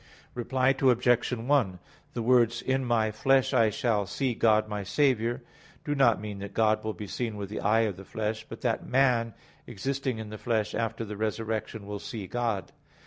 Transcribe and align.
Reply 0.33 0.69
Obj. 0.69 1.31
1: 1.31 1.79
The 2.15 2.21
words, 2.23 2.63
"In 2.63 2.83
my 2.83 3.11
flesh 3.11 3.53
I 3.53 3.69
shall 3.69 4.07
see 4.07 4.33
God 4.33 4.67
my 4.67 4.81
Saviour," 4.81 5.43
do 5.85 5.93
not 5.93 6.19
mean 6.19 6.39
that 6.39 6.55
God 6.55 6.83
will 6.83 6.93
be 6.95 7.05
seen 7.05 7.37
with 7.37 7.49
the 7.49 7.59
eye 7.59 7.81
of 7.81 7.97
the 7.97 8.03
flesh, 8.03 8.43
but 8.49 8.61
that 8.61 8.83
man 8.83 9.35
existing 9.67 10.17
in 10.17 10.31
the 10.31 10.39
flesh 10.39 10.73
after 10.73 11.05
the 11.05 11.17
resurrection 11.17 11.85
will 11.85 11.99
see 11.99 12.25
God. 12.25 12.71